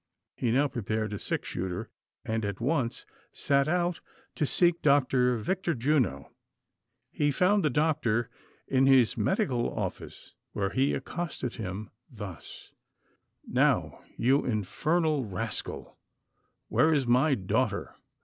[0.35, 1.91] He now prepared a six shooter,
[2.25, 4.01] and at once sat out
[4.33, 5.37] to seek Dr.
[5.37, 6.31] Victor Juno;
[7.11, 8.27] he found the doctor
[8.67, 12.71] in his medical oflfice, when he accosted him thus:"
[13.47, 15.99] Now, you infernal rascal,
[16.67, 17.93] where is my daughter